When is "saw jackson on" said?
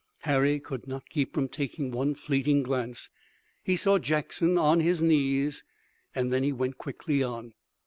3.75-4.79